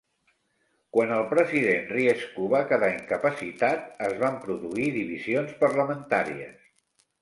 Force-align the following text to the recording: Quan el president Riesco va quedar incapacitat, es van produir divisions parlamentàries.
Quan 0.95 1.13
el 1.17 1.27
president 1.33 1.85
Riesco 1.97 2.49
va 2.55 2.63
quedar 2.73 2.91
incapacitat, 2.95 3.87
es 4.09 4.19
van 4.27 4.43
produir 4.49 4.93
divisions 5.01 5.57
parlamentàries. 5.65 6.63